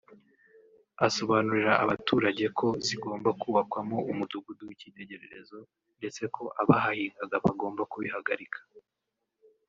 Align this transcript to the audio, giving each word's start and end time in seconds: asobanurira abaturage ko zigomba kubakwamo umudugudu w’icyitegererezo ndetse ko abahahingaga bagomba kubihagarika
asobanurira 1.07 1.73
abaturage 1.83 2.45
ko 2.57 2.67
zigomba 2.85 3.29
kubakwamo 3.41 3.97
umudugudu 4.11 4.61
w’icyitegererezo 4.67 5.57
ndetse 5.99 6.21
ko 6.35 6.43
abahahingaga 6.61 7.35
bagomba 7.45 7.81
kubihagarika 7.91 8.59